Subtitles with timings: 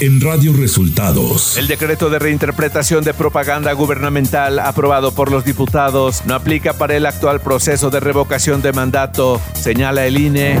[0.00, 1.58] en Radio Resultados.
[1.58, 7.04] El decreto de reinterpretación de propaganda gubernamental aprobado por los diputados no aplica para el
[7.04, 10.58] actual proceso de revocación de mandato, señala el INE.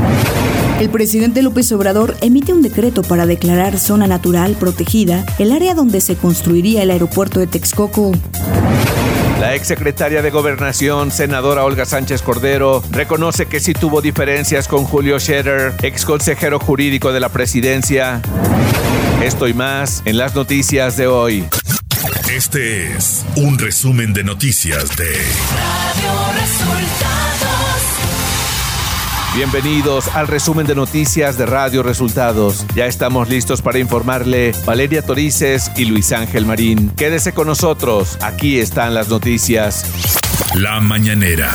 [0.78, 6.02] El presidente López Obrador emite un decreto para declarar zona natural protegida el área donde
[6.02, 8.12] se construiría el aeropuerto de Texcoco.
[9.40, 15.18] La exsecretaria de Gobernación, senadora Olga Sánchez Cordero, reconoce que sí tuvo diferencias con Julio
[15.18, 18.20] Scherer, ex consejero jurídico de la presidencia.
[19.22, 21.44] Esto y más en las noticias de hoy.
[22.34, 27.80] Este es un resumen de noticias de Radio Resultados.
[29.36, 32.64] Bienvenidos al resumen de noticias de Radio Resultados.
[32.74, 36.90] Ya estamos listos para informarle Valeria Torices y Luis Ángel Marín.
[36.96, 39.84] Quédese con nosotros, aquí están las noticias.
[40.54, 41.52] La mañanera.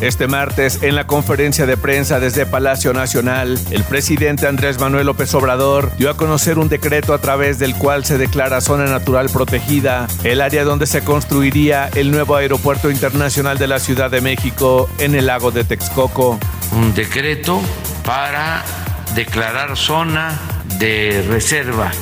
[0.00, 5.34] Este martes, en la conferencia de prensa desde Palacio Nacional, el presidente Andrés Manuel López
[5.34, 10.06] Obrador dio a conocer un decreto a través del cual se declara zona natural protegida
[10.24, 15.14] el área donde se construiría el nuevo aeropuerto internacional de la Ciudad de México en
[15.14, 16.40] el lago de Texcoco.
[16.72, 17.60] Un decreto
[18.02, 18.64] para
[19.14, 20.40] declarar zona
[20.78, 21.92] de reserva,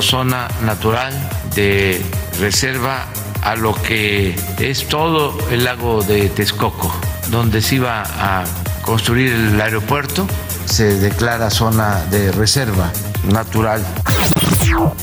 [0.00, 1.12] zona natural
[1.54, 2.02] de
[2.40, 3.06] reserva
[3.44, 6.92] a lo que es todo el lago de Texcoco,
[7.30, 8.44] donde se iba a
[8.82, 10.26] construir el aeropuerto,
[10.64, 12.90] se declara zona de reserva
[13.30, 13.84] natural.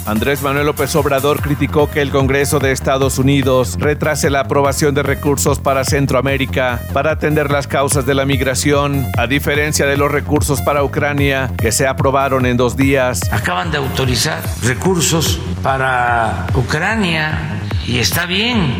[0.06, 5.04] Andrés Manuel López Obrador criticó que el Congreso de Estados Unidos retrase la aprobación de
[5.04, 10.62] recursos para Centroamérica para atender las causas de la migración, a diferencia de los recursos
[10.62, 13.22] para Ucrania que se aprobaron en dos días.
[13.32, 18.76] Acaban de autorizar recursos para Ucrania y está bien,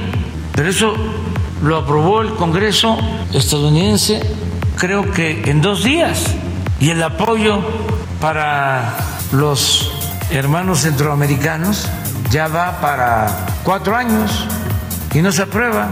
[0.54, 0.94] pero eso
[1.62, 2.98] lo aprobó el Congreso
[3.34, 4.22] estadounidense
[4.78, 6.26] creo que en dos días
[6.80, 7.60] y el apoyo
[8.20, 8.96] para
[9.32, 9.92] los
[10.32, 11.88] hermanos centroamericanos
[12.32, 14.46] ya va para cuatro años
[15.14, 15.90] y no se aprueba.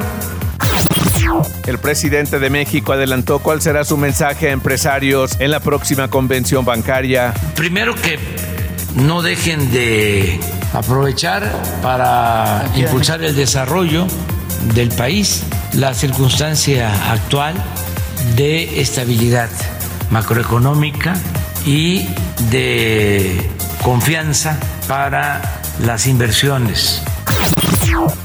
[1.67, 6.65] El presidente de México adelantó cuál será su mensaje a empresarios en la próxima convención
[6.65, 7.33] bancaria.
[7.55, 8.17] Primero que
[8.95, 10.39] no dejen de
[10.73, 11.51] aprovechar
[11.83, 14.07] para impulsar el desarrollo
[14.73, 15.43] del país,
[15.73, 17.55] la circunstancia actual
[18.35, 19.49] de estabilidad
[20.09, 21.15] macroeconómica
[21.65, 22.07] y
[22.51, 23.49] de
[23.83, 27.03] confianza para las inversiones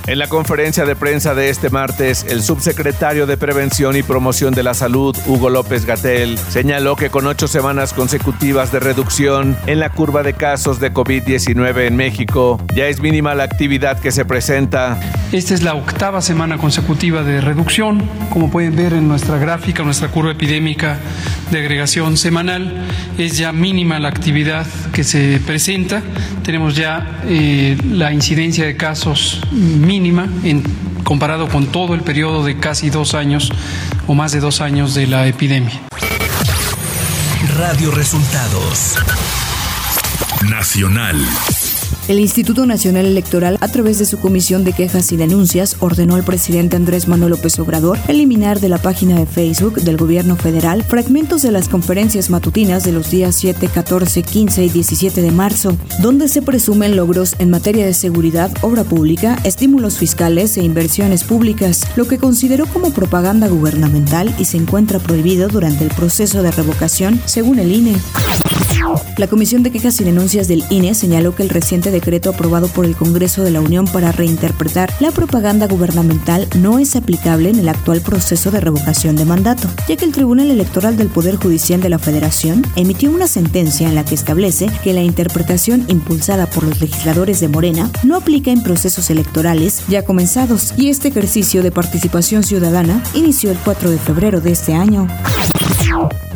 [0.06, 4.62] en la conferencia de prensa de este martes, el subsecretario de Prevención y Promoción de
[4.62, 9.90] la Salud, Hugo López Gatel, señaló que con ocho semanas consecutivas de reducción en la
[9.90, 15.00] curva de casos de COVID-19 en México, ya es mínima la actividad que se presenta.
[15.32, 18.02] Esta es la octava semana consecutiva de reducción.
[18.30, 20.98] Como pueden ver en nuestra gráfica, nuestra curva epidémica
[21.50, 22.86] de agregación semanal,
[23.18, 26.02] es ya mínima la actividad que se presenta.
[26.44, 30.62] Tenemos ya eh, la incidencia de casos mínima en,
[31.04, 33.50] comparado con todo el periodo de casi dos años
[34.06, 35.80] o más de dos años de la epidemia.
[37.56, 38.96] Radio Resultados
[40.48, 41.24] Nacional.
[42.06, 46.22] El Instituto Nacional Electoral, a través de su Comisión de Quejas y Denuncias, ordenó al
[46.22, 51.40] presidente Andrés Manuel López Obrador eliminar de la página de Facebook del gobierno federal fragmentos
[51.40, 56.28] de las conferencias matutinas de los días 7, 14, 15 y 17 de marzo, donde
[56.28, 62.06] se presumen logros en materia de seguridad, obra pública, estímulos fiscales e inversiones públicas, lo
[62.06, 67.60] que consideró como propaganda gubernamental y se encuentra prohibido durante el proceso de revocación, según
[67.60, 67.96] el INE.
[69.16, 72.84] La Comisión de Quejas y Denuncias del INE señaló que el reciente decreto aprobado por
[72.84, 77.68] el Congreso de la Unión para reinterpretar la propaganda gubernamental no es aplicable en el
[77.68, 81.88] actual proceso de revocación de mandato, ya que el Tribunal Electoral del Poder Judicial de
[81.88, 86.80] la Federación emitió una sentencia en la que establece que la interpretación impulsada por los
[86.80, 92.42] legisladores de Morena no aplica en procesos electorales ya comenzados y este ejercicio de participación
[92.42, 95.06] ciudadana inició el 4 de febrero de este año.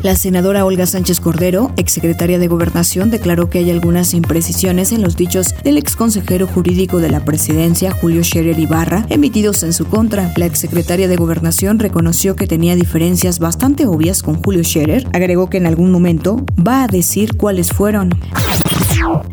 [0.03, 5.17] La senadora Olga Sánchez Cordero, exsecretaria de Gobernación, declaró que hay algunas imprecisiones en los
[5.17, 10.33] dichos del exconsejero jurídico de la presidencia, Julio Scherer Ibarra, emitidos en su contra.
[10.37, 15.05] La exsecretaria de Gobernación reconoció que tenía diferencias bastante obvias con Julio Scherer.
[15.13, 18.11] Agregó que en algún momento va a decir cuáles fueron.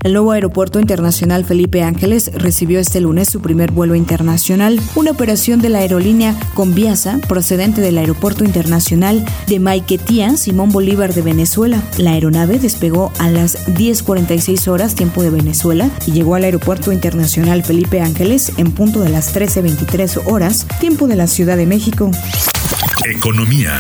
[0.04, 5.60] El nuevo aeropuerto internacional Felipe Ángeles recibió este lunes su primer vuelo internacional, una operación
[5.62, 11.82] de la aerolínea Conviasa procedente del aeropuerto internacional de Maiquetía, Simón Bolívar de Venezuela.
[11.98, 17.64] La aeronave despegó a las 10:46 horas tiempo de Venezuela y llegó al aeropuerto internacional
[17.64, 22.12] Felipe Ángeles en punto de las 13:23 horas tiempo de la Ciudad de México.
[23.04, 23.74] Economía.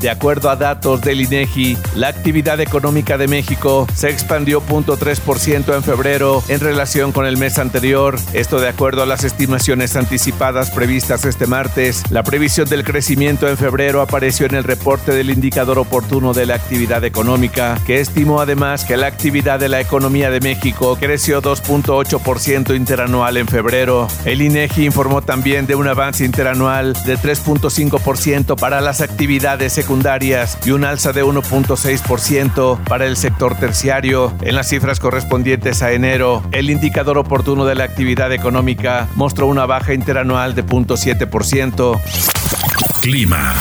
[0.00, 5.82] De acuerdo a datos del INEGI, la actividad económica de México se expandió 0.3% en
[5.82, 8.16] febrero en relación con el mes anterior.
[8.32, 12.04] Esto de acuerdo a las estimaciones anticipadas previstas este martes.
[12.10, 16.54] La previsión del crecimiento en febrero apareció en el reporte del indicador oportuno de la
[16.54, 22.76] actividad económica, que estimó además que la actividad de la economía de México creció 2.8%
[22.76, 24.06] interanual en febrero.
[24.24, 29.76] El INEGI informó también de un avance interanual de 3.5% para las actividades
[30.66, 34.34] y un alza de 1.6% para el sector terciario.
[34.42, 39.64] En las cifras correspondientes a enero, el indicador oportuno de la actividad económica mostró una
[39.64, 41.98] baja interanual de 0.7%.
[43.00, 43.54] Clima.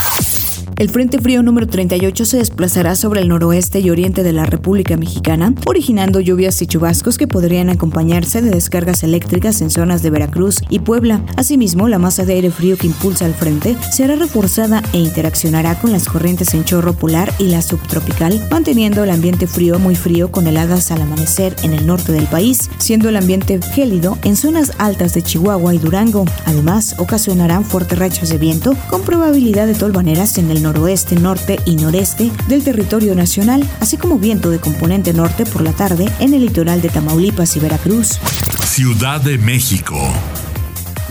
[0.78, 4.96] El Frente Frío número 38 se desplazará sobre el noroeste y oriente de la República
[4.96, 10.62] Mexicana, originando lluvias y chubascos que podrían acompañarse de descargas eléctricas en zonas de Veracruz
[10.70, 11.26] y Puebla.
[11.36, 15.92] Asimismo, la masa de aire frío que impulsa el frente será reforzada e interaccionará con
[15.92, 20.46] las corrientes en chorro polar y la subtropical, manteniendo el ambiente frío muy frío con
[20.46, 25.16] heladas al amanecer en el norte del país, siendo el ambiente gélido en zonas altas
[25.16, 26.26] de Chihuahua y Durango.
[26.46, 31.76] Además, ocasionarán fuertes rachas de viento con probabilidad de tolvaneras en el noroeste, norte y
[31.76, 36.42] noreste del territorio nacional, así como viento de componente norte por la tarde en el
[36.42, 38.20] litoral de Tamaulipas y Veracruz.
[38.66, 39.98] Ciudad de México.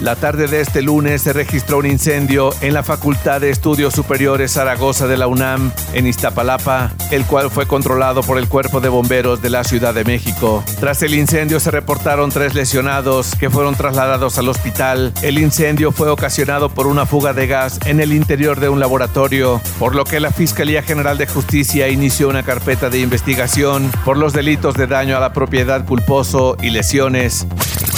[0.00, 4.52] La tarde de este lunes se registró un incendio en la Facultad de Estudios Superiores
[4.52, 9.40] Zaragoza de la UNAM, en Iztapalapa, el cual fue controlado por el Cuerpo de Bomberos
[9.40, 10.62] de la Ciudad de México.
[10.80, 15.14] Tras el incendio se reportaron tres lesionados que fueron trasladados al hospital.
[15.22, 19.62] El incendio fue ocasionado por una fuga de gas en el interior de un laboratorio,
[19.78, 24.34] por lo que la Fiscalía General de Justicia inició una carpeta de investigación por los
[24.34, 27.46] delitos de daño a la propiedad culposo y lesiones.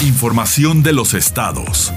[0.02, 1.92] Información de los estados.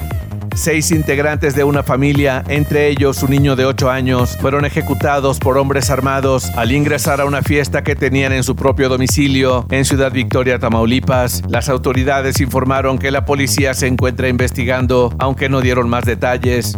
[0.55, 5.59] Seis integrantes de una familia, entre ellos un niño de 8 años, fueron ejecutados por
[5.59, 10.11] hombres armados al ingresar a una fiesta que tenían en su propio domicilio en Ciudad
[10.11, 11.43] Victoria, Tamaulipas.
[11.47, 16.75] Las autoridades informaron que la policía se encuentra investigando, aunque no dieron más detalles.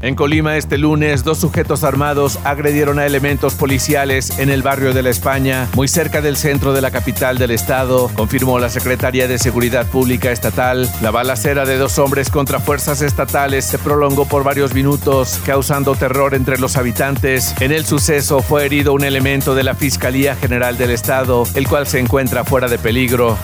[0.00, 5.02] En Colima este lunes, dos sujetos armados agredieron a elementos policiales en el barrio de
[5.02, 9.38] la España, muy cerca del centro de la capital del estado, confirmó la Secretaría de
[9.38, 10.88] Seguridad Pública Estatal.
[11.02, 16.34] La balacera de dos hombres contra fuerzas estatales se prolongó por varios minutos, causando terror
[16.34, 17.54] entre los habitantes.
[17.60, 21.86] En el suceso fue herido un elemento de la Fiscalía General del Estado, el cual
[21.86, 23.36] se encuentra fuera de peligro.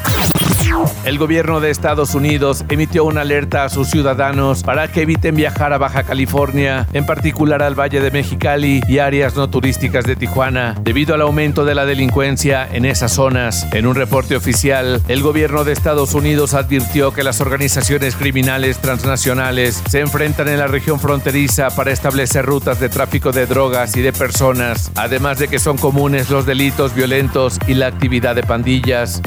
[1.05, 5.73] El gobierno de Estados Unidos emitió una alerta a sus ciudadanos para que eviten viajar
[5.73, 10.77] a Baja California, en particular al Valle de Mexicali y áreas no turísticas de Tijuana,
[10.83, 13.67] debido al aumento de la delincuencia en esas zonas.
[13.73, 19.83] En un reporte oficial, el gobierno de Estados Unidos advirtió que las organizaciones criminales transnacionales
[19.89, 24.13] se enfrentan en la región fronteriza para establecer rutas de tráfico de drogas y de
[24.13, 29.21] personas, además de que son comunes los delitos violentos y la actividad de pandillas.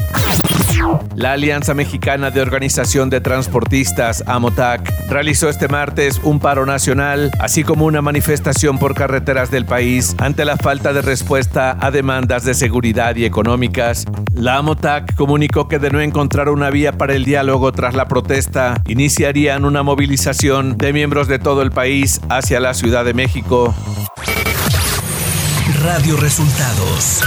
[1.14, 7.64] La Alianza Mexicana de Organización de Transportistas, AMOTAC, realizó este martes un paro nacional, así
[7.64, 12.54] como una manifestación por carreteras del país ante la falta de respuesta a demandas de
[12.54, 14.04] seguridad y económicas.
[14.34, 18.82] La AMOTAC comunicó que de no encontrar una vía para el diálogo tras la protesta,
[18.86, 23.74] iniciarían una movilización de miembros de todo el país hacia la Ciudad de México.
[25.82, 27.22] Radio Resultados.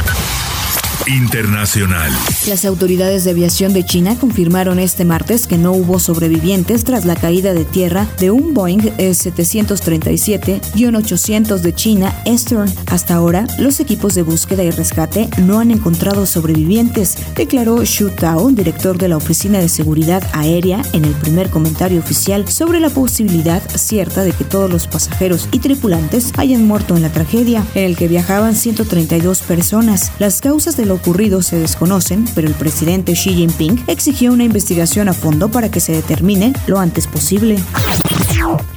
[1.09, 2.11] Internacional.
[2.47, 7.15] Las autoridades de aviación de China confirmaron este martes que no hubo sobrevivientes tras la
[7.15, 12.71] caída de tierra de un Boeing 737-800 de China Eastern.
[12.85, 18.51] Hasta ahora, los equipos de búsqueda y rescate no han encontrado sobrevivientes, declaró Xu Tao,
[18.51, 23.63] director de la Oficina de Seguridad Aérea, en el primer comentario oficial sobre la posibilidad
[23.75, 27.97] cierta de que todos los pasajeros y tripulantes hayan muerto en la tragedia, en el
[27.97, 30.11] que viajaban 132 personas.
[30.19, 35.07] Las causas de lo ocurrido se desconocen, pero el presidente Xi Jinping exigió una investigación
[35.07, 37.57] a fondo para que se determine lo antes posible.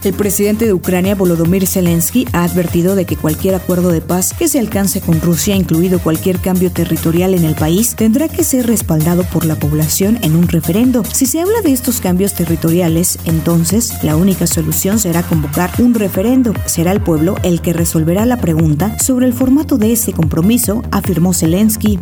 [0.02, 4.48] El presidente de Ucrania, Volodymyr Zelensky, ha advertido de que cualquier acuerdo de paz que
[4.48, 9.22] se alcance con Rusia, incluido cualquier cambio territorial en el país, tendrá que ser respaldado
[9.24, 11.04] por la población en un referendo.
[11.04, 16.52] Si se habla de estos cambios territoriales, entonces la única solución será convocar un referendo.
[16.66, 21.32] Será el pueblo el que resolverá la pregunta sobre el formato de ese compromiso, afirmó
[21.32, 22.00] Zelensky.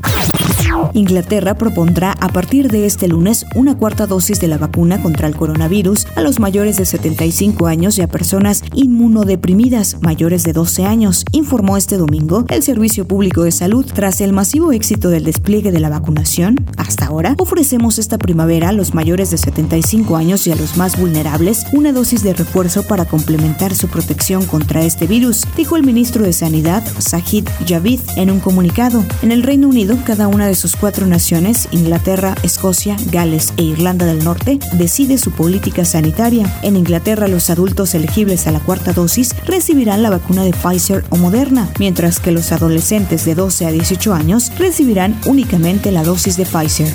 [0.93, 5.37] Inglaterra propondrá a partir de este lunes una cuarta dosis de la vacuna contra el
[5.37, 11.25] coronavirus a los mayores de 75 años y a personas inmunodeprimidas mayores de 12 años,
[11.33, 13.85] informó este domingo el Servicio Público de Salud.
[13.93, 18.73] Tras el masivo éxito del despliegue de la vacunación, hasta ahora ofrecemos esta primavera a
[18.73, 23.05] los mayores de 75 años y a los más vulnerables una dosis de refuerzo para
[23.05, 28.41] complementar su protección contra este virus, dijo el ministro de Sanidad, Sajid Javid, en un
[28.41, 29.05] comunicado.
[29.23, 34.07] En el Reino Unido, cada una de sus cuatro naciones, Inglaterra, Escocia, Gales e Irlanda
[34.07, 36.53] del Norte, decide su política sanitaria.
[36.63, 41.17] En Inglaterra, los adultos elegibles a la cuarta dosis recibirán la vacuna de Pfizer o
[41.17, 46.45] Moderna, mientras que los adolescentes de 12 a 18 años recibirán únicamente la dosis de
[46.45, 46.93] Pfizer.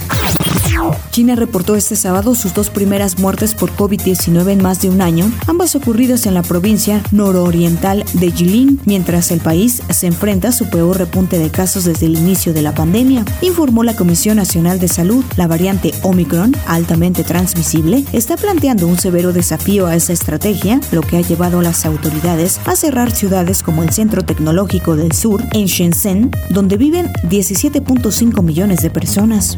[1.12, 5.32] China reportó este sábado sus dos primeras muertes por COVID-19 en más de un año,
[5.48, 10.70] ambas ocurridas en la provincia nororiental de Jilin, mientras el país se enfrenta a su
[10.70, 14.88] peor repunte de casos desde el inicio de la pandemia, informó la Comisión Nacional de
[14.88, 15.24] Salud.
[15.38, 21.18] La variante Omicron, altamente transmisible, está planteando un severo desafío a esa estrategia, lo que
[21.18, 25.66] ha llevado a las autoridades a cerrar ciudades como el Centro Tecnológico del Sur, en
[25.66, 29.58] Shenzhen, donde viven 17.5 millones de personas.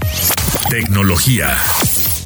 [0.70, 1.56] Tecnología.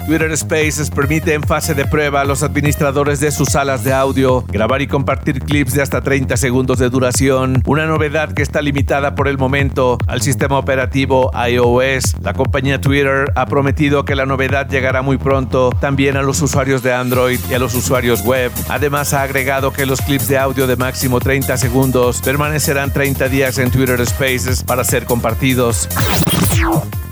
[0.07, 4.43] Twitter Spaces permite en fase de prueba a los administradores de sus salas de audio
[4.47, 9.13] grabar y compartir clips de hasta 30 segundos de duración, una novedad que está limitada
[9.13, 12.15] por el momento al sistema operativo iOS.
[12.21, 16.81] La compañía Twitter ha prometido que la novedad llegará muy pronto también a los usuarios
[16.81, 18.51] de Android y a los usuarios web.
[18.69, 23.59] Además ha agregado que los clips de audio de máximo 30 segundos permanecerán 30 días
[23.59, 25.87] en Twitter Spaces para ser compartidos.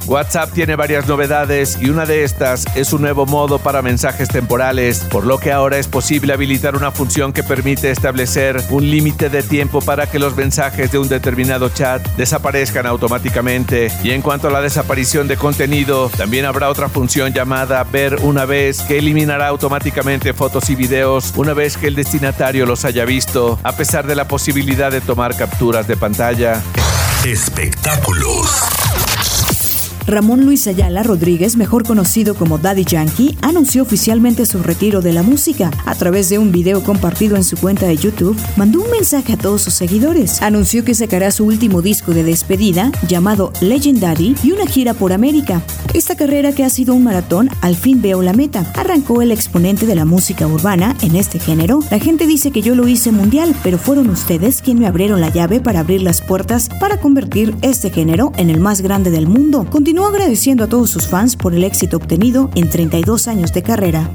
[0.10, 5.02] WhatsApp tiene varias novedades y una de estas es un nuevo modo para mensajes temporales,
[5.02, 9.44] por lo que ahora es posible habilitar una función que permite establecer un límite de
[9.44, 13.92] tiempo para que los mensajes de un determinado chat desaparezcan automáticamente.
[14.04, 18.46] Y en cuanto a la desaparición de contenido, también habrá otra función llamada ver una
[18.46, 23.60] vez que eliminará automáticamente fotos y videos una vez que el destinatario los haya visto,
[23.62, 26.64] a pesar de la posibilidad de tomar capturas de pantalla.
[27.24, 28.70] Espectáculos.
[30.10, 35.22] Ramón Luis Ayala Rodríguez, mejor conocido como Daddy Yankee, anunció oficialmente su retiro de la
[35.22, 35.70] música.
[35.86, 39.38] A través de un video compartido en su cuenta de YouTube, mandó un mensaje a
[39.38, 40.42] todos sus seguidores.
[40.42, 45.62] Anunció que sacará su último disco de despedida, llamado Legendary, y una gira por América.
[45.94, 48.66] Esta carrera que ha sido un maratón, al fin veo la meta.
[48.76, 51.82] Arrancó el exponente de la música urbana en este género.
[51.92, 55.30] La gente dice que yo lo hice mundial, pero fueron ustedes quien me abrieron la
[55.30, 59.68] llave para abrir las puertas para convertir este género en el más grande del mundo.
[59.70, 64.12] Continúa agradeciendo a todos sus fans por el éxito obtenido en 32 años de carrera.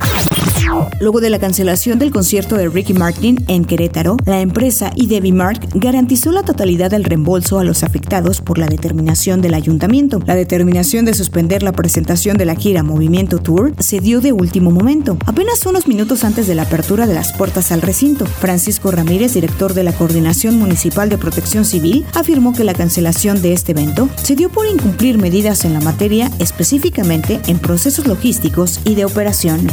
[1.01, 5.61] Luego de la cancelación del concierto de Ricky Martin en Querétaro, la empresa Idevi Mark
[5.75, 10.21] garantizó la totalidad del reembolso a los afectados por la determinación del ayuntamiento.
[10.27, 14.71] La determinación de suspender la presentación de la gira Movimiento Tour se dio de último
[14.71, 18.27] momento, apenas unos minutos antes de la apertura de las puertas al recinto.
[18.27, 23.53] Francisco Ramírez, director de la Coordinación Municipal de Protección Civil, afirmó que la cancelación de
[23.53, 28.95] este evento se dio por incumplir medidas en la materia, específicamente en procesos logísticos y
[28.95, 29.69] de operación.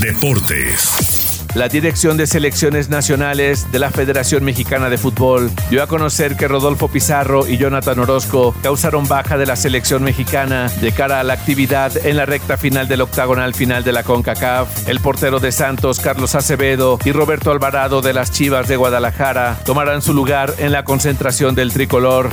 [0.00, 1.19] Deportes.
[1.54, 6.46] La Dirección de Selecciones Nacionales de la Federación Mexicana de Fútbol dio a conocer que
[6.46, 11.32] Rodolfo Pizarro y Jonathan Orozco causaron baja de la selección mexicana de cara a la
[11.32, 14.88] actividad en la recta final del octagonal final de la CONCACAF.
[14.88, 20.02] El portero de Santos, Carlos Acevedo, y Roberto Alvarado de las Chivas de Guadalajara tomarán
[20.02, 22.30] su lugar en la concentración del tricolor.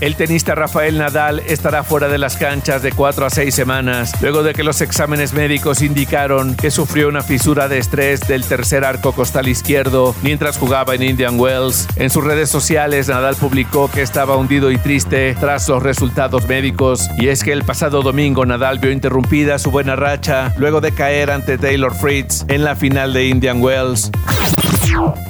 [0.00, 4.42] El tenista Rafael Nadal estará fuera de las canchas de cuatro a seis semanas, luego
[4.42, 9.48] de que los exámenes médicos indicaron que sufrió una fisura de del tercer arco costal
[9.48, 11.86] izquierdo mientras jugaba en Indian Wells.
[11.96, 17.10] En sus redes sociales, Nadal publicó que estaba hundido y triste tras los resultados médicos,
[17.18, 21.30] y es que el pasado domingo Nadal vio interrumpida su buena racha luego de caer
[21.30, 24.10] ante Taylor Fritz en la final de Indian Wells.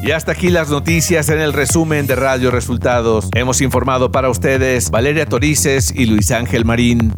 [0.01, 3.29] Y hasta aquí las noticias en el resumen de Radio Resultados.
[3.35, 7.13] Hemos informado para ustedes Valeria Torices y Luis Ángel Marín.